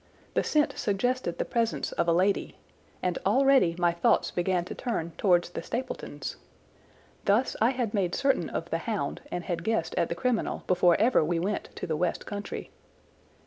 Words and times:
The 0.33 0.43
scent 0.43 0.79
suggested 0.79 1.37
the 1.37 1.45
presence 1.45 1.91
of 1.91 2.07
a 2.07 2.11
lady, 2.11 2.57
and 3.03 3.19
already 3.23 3.75
my 3.77 3.91
thoughts 3.91 4.31
began 4.31 4.65
to 4.65 4.73
turn 4.73 5.11
towards 5.15 5.51
the 5.51 5.61
Stapletons. 5.61 6.37
Thus 7.25 7.55
I 7.61 7.69
had 7.69 7.93
made 7.93 8.15
certain 8.15 8.49
of 8.49 8.71
the 8.71 8.79
hound, 8.79 9.21
and 9.31 9.43
had 9.43 9.63
guessed 9.63 9.93
at 9.99 10.09
the 10.09 10.15
criminal 10.15 10.63
before 10.65 10.95
ever 10.99 11.23
we 11.23 11.37
went 11.37 11.69
to 11.75 11.85
the 11.85 11.95
west 11.95 12.25
country. 12.25 12.71